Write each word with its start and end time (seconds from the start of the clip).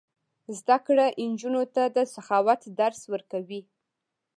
زده 0.57 0.77
کړه 0.85 1.05
نجونو 1.31 1.63
ته 1.75 1.83
د 1.95 1.97
سخاوت 2.13 2.61
درس 2.79 3.01
ورکوي. 3.13 3.61